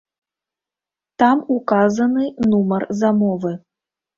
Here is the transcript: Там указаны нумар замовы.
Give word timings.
Там 1.23 1.37
указаны 1.57 2.25
нумар 2.51 2.89
замовы. 3.03 3.53